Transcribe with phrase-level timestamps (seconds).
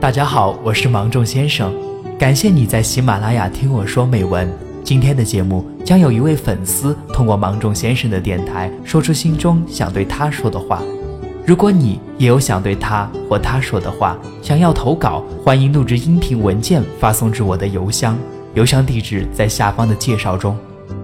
[0.00, 1.74] 大家好，我是芒种先生，
[2.16, 4.48] 感谢你在喜马拉雅听我说美文。
[4.84, 10.80] 今天的节目将有一位粉丝通过芒种先生的电台说出心中想对他说的话。
[11.44, 18.16] 如果你也有想对他或他说的话，想要投稿，欢迎录制音频文件发送至我的邮箱，
[18.54, 20.56] 邮箱地址在下方的介绍中。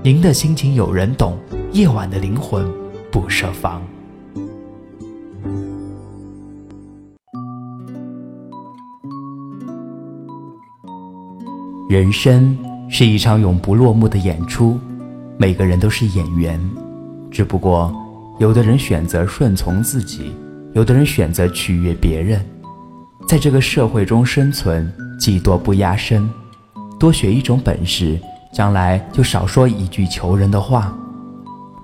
[0.00, 1.36] 您的心情有人懂，
[1.72, 2.64] 夜晚的灵魂
[3.10, 3.82] 不设防。
[11.88, 12.58] 人生
[12.88, 14.76] 是一场永不落幕的演出，
[15.38, 16.60] 每个人都是演员，
[17.30, 17.94] 只不过
[18.40, 20.32] 有的人选择顺从自己，
[20.74, 22.44] 有的人选择取悦别人。
[23.28, 26.28] 在这个社会中生存，技多不压身，
[26.98, 28.18] 多学一种本事，
[28.52, 30.92] 将来就少说一句求人的话。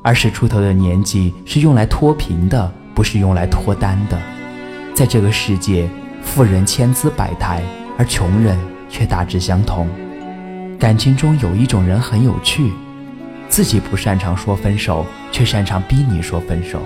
[0.02, 4.18] 二十出头的年纪是用来脱贫的，不是用来脱单的。
[4.96, 5.88] 在这个世界，
[6.24, 7.62] 富人千姿百态，
[7.96, 8.58] 而穷人。
[8.92, 9.88] 却大致相同。
[10.78, 12.70] 感情中有一种人很有趣，
[13.48, 16.80] 自己不擅长说分手，却擅长逼你说分手。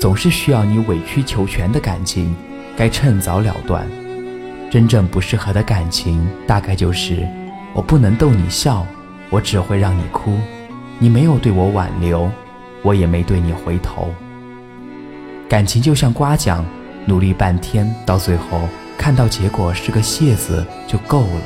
[0.00, 2.34] 总是需要你委曲求全的感情，
[2.76, 3.84] 该趁早了断。
[4.70, 7.26] 真正不适合的感情，大概就是
[7.74, 8.86] 我不能逗你笑，
[9.28, 10.38] 我只会让你哭。
[11.00, 12.30] 你没有对我挽留，
[12.82, 14.14] 我也没对你回头。
[15.48, 16.64] 感情就像刮奖，
[17.06, 18.60] 努力半天，到最后。
[18.98, 21.40] 看到结果是个谢字就够了，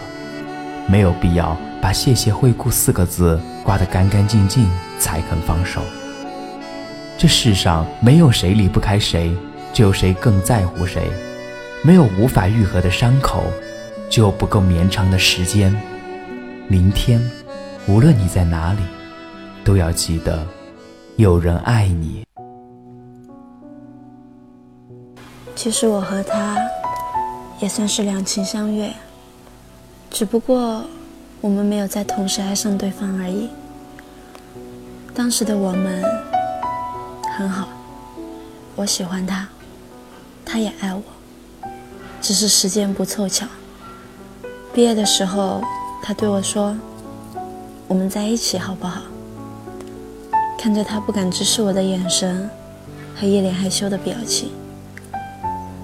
[0.89, 5.83] 没有必要把“谢谢惠顾”四个字刮得干干净净才肯放手。
[7.19, 9.36] 这世上没有谁离不开谁，
[9.73, 11.03] 只有谁更在乎谁。
[11.84, 13.45] 没有无法愈合的伤口，
[14.08, 15.73] 只有不够绵长的时间。
[16.67, 17.20] 明天，
[17.86, 18.80] 无论你在哪里，
[19.62, 20.45] 都要记得，
[21.17, 22.25] 有人爱你。
[25.55, 26.56] 其实我和他。
[27.62, 28.92] 也算是两情相悦，
[30.10, 30.84] 只不过
[31.41, 33.50] 我们没有在同时爱上对方而已。
[35.14, 36.02] 当时的我们
[37.36, 37.68] 很好，
[38.74, 39.46] 我喜欢他，
[40.45, 41.02] 他也爱我，
[42.20, 43.46] 只是时间不凑巧。
[44.74, 45.62] 毕业的时候，
[46.02, 46.77] 他对我说
[47.86, 49.02] ：“我们在一起好不好？”
[50.58, 52.50] 看着他不敢直视我的眼神
[53.14, 54.50] 和一脸害羞的表情，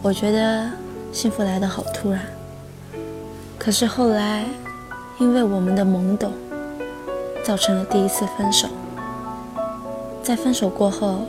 [0.03, 0.69] 我觉得。
[1.11, 2.21] 幸福来得好突然，
[3.59, 4.45] 可是后来，
[5.19, 6.33] 因为我们的懵懂，
[7.43, 8.69] 造成了第一次分手。
[10.23, 11.23] 在分手过后，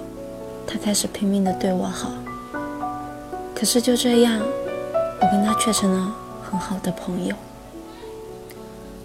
[0.67, 2.11] 他开始拼命的对我好。
[3.55, 4.39] 可是就这样，
[5.21, 6.13] 我跟他却成了
[6.49, 7.35] 很好的朋友。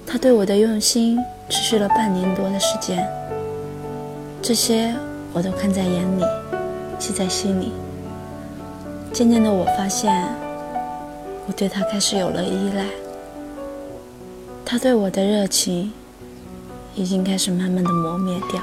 [0.06, 1.18] 他对我的用心
[1.48, 3.08] 持续了半年多的时间，
[4.42, 4.94] 这些
[5.32, 6.24] 我都看在眼里，
[6.98, 7.72] 记在心里。
[9.12, 10.43] 渐渐的，我发现。
[11.46, 12.86] 我对他开始有了依赖，
[14.64, 15.92] 他对我的热情
[16.94, 18.62] 已经开始慢慢的磨灭掉。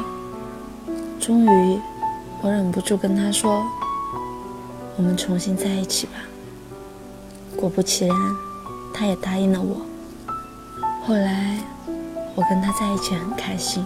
[1.20, 1.80] 终于，
[2.42, 3.64] 我忍不住跟他说
[4.98, 6.14] ：“我们重新在一起吧。”
[7.56, 8.18] 果不其然，
[8.92, 9.82] 他也答应了我。
[11.06, 11.60] 后来，
[12.34, 13.86] 我跟他在一起很开心，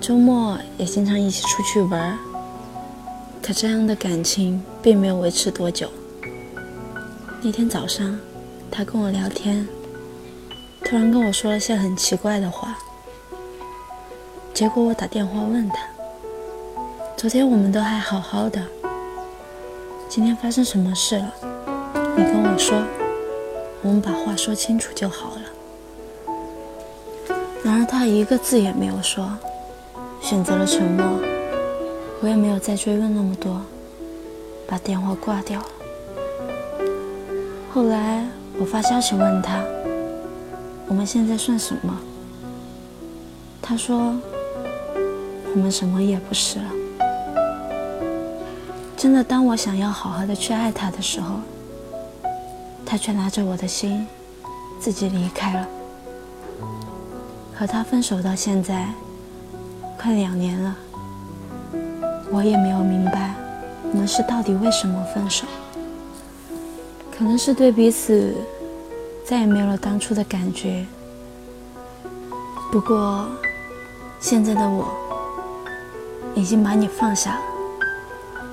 [0.00, 2.16] 周末也经常一起出去玩。
[3.42, 5.90] 可这样的感情并没有维持多久。
[7.42, 8.18] 那天早上，
[8.70, 9.66] 他跟我聊天，
[10.84, 12.76] 突然跟我说了些很奇怪的话。
[14.52, 15.76] 结果我打电话问他
[17.16, 18.62] ：“昨天我们都还好好的，
[20.06, 21.32] 今天发生什么事了？
[22.14, 22.78] 你跟我说，
[23.80, 26.36] 我们把话说清楚就好了。”
[27.64, 29.30] 然而他一个字也没有说，
[30.20, 31.06] 选择了沉默。
[32.20, 33.62] 我也没有再追问那么多，
[34.66, 35.66] 把电话挂掉了。
[37.72, 38.26] 后来
[38.58, 39.60] 我发消息问他
[40.88, 41.96] ：“我们现在算什么？”
[43.62, 44.12] 他说
[45.54, 46.64] ：“我们什么也不是了。”
[48.98, 51.36] 真的，当我想要好好的去爱他的时候，
[52.84, 54.04] 他却拿着我的心
[54.80, 55.68] 自己离开了。
[57.54, 58.88] 和他分手到现在
[59.96, 60.76] 快两年了，
[62.32, 63.32] 我也没有明白
[63.92, 65.46] 我们是到底为什么分手。
[67.20, 68.34] 可能是对彼此
[69.26, 70.86] 再也没有了当初的感觉。
[72.72, 73.28] 不过，
[74.18, 74.88] 现在的我
[76.34, 77.40] 已经把你放下了。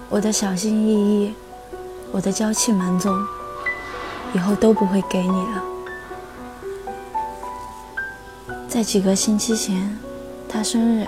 [0.09, 1.33] 我的小心翼翼，
[2.11, 3.17] 我的娇气蛮纵，
[4.33, 5.63] 以后都不会给你了。
[8.67, 9.97] 在几个星期前，
[10.49, 11.07] 他生日，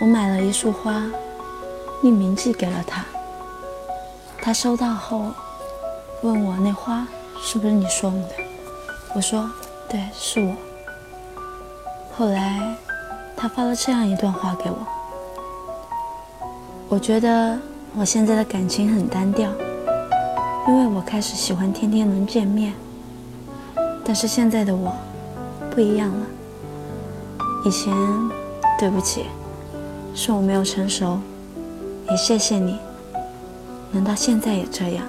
[0.00, 1.04] 我买了一束花，
[2.02, 3.04] 匿名寄给了他。
[4.40, 5.30] 他收到后。
[6.22, 7.06] 问我那花
[7.40, 8.28] 是不是你送的，
[9.14, 9.48] 我说
[9.88, 10.52] 对，是我。
[12.16, 12.74] 后来
[13.36, 14.76] 他发了这样一段话给我，
[16.88, 17.56] 我觉得
[17.94, 19.48] 我现在的感情很单调，
[20.66, 22.74] 因为我开始喜欢天天能见面。
[24.04, 24.92] 但是现在的我
[25.70, 26.26] 不一样了，
[27.64, 27.94] 以前
[28.76, 29.26] 对不起，
[30.14, 31.20] 是我没有成熟，
[32.10, 32.76] 也谢谢你，
[33.92, 35.06] 能到现在也这样。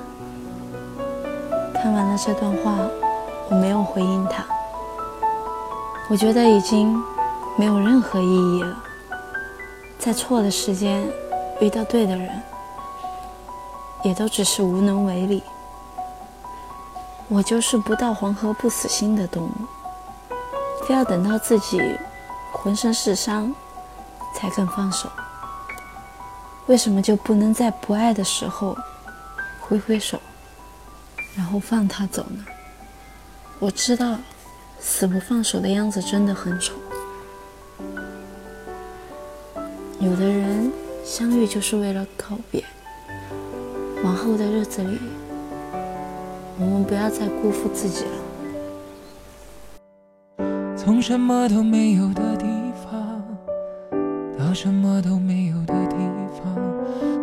[2.00, 2.78] 完了这段话，
[3.50, 4.46] 我没有回应他。
[6.10, 6.98] 我觉得已经
[7.58, 8.78] 没有任何意义了。
[10.00, 11.06] 在错的时间
[11.60, 12.42] 遇到对的人，
[14.02, 15.44] 也都只是无能为力。
[17.28, 19.52] 我就是不到黄河不死心的动物，
[20.88, 21.82] 非要等到自己
[22.54, 23.54] 浑身是伤
[24.34, 25.10] 才肯放手。
[26.68, 28.74] 为什么就不能在不爱的时候
[29.60, 30.18] 挥挥手？
[31.40, 32.44] 然后放他走呢？
[33.60, 34.18] 我知道，
[34.78, 36.74] 死不放手的样子真的很丑。
[40.02, 40.70] 有的人
[41.06, 42.62] 相遇就是为了告别，
[44.04, 45.00] 往后的日子里，
[46.60, 48.12] 我们不要再辜负自己了。
[50.76, 52.46] 从什么都没有的地
[52.84, 53.24] 方
[54.38, 55.96] 到什么都没有的地
[56.36, 56.54] 方，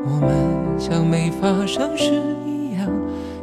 [0.07, 2.15] 我们像没发生事
[2.47, 2.56] 一样。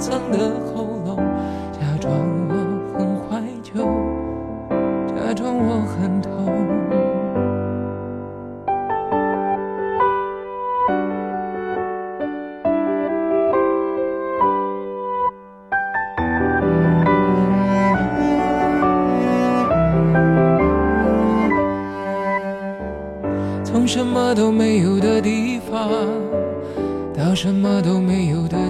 [0.00, 0.18] 藏。
[0.32, 1.16] 的喉咙，
[1.72, 2.14] 假装
[2.48, 2.54] 我
[2.96, 3.84] 很怀旧，
[5.08, 6.30] 假装我很痛。
[23.64, 25.90] 从什么都没有的地方，
[27.16, 28.69] 到什么都没有的。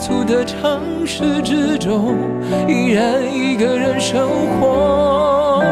[0.00, 2.16] 急促的城市之中，
[2.66, 5.62] 依然一个人生活。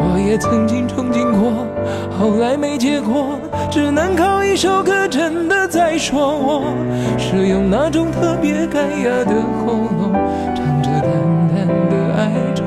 [0.00, 1.64] 我也曾经憧憬过，
[2.18, 3.38] 后来没结果，
[3.70, 6.64] 只能靠一首歌真的在说我，
[7.16, 10.12] 是用那种特别干哑的喉咙，
[10.56, 11.06] 唱着淡
[11.54, 12.64] 淡的哀愁。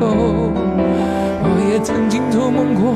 [1.43, 2.95] 我也曾经做梦过，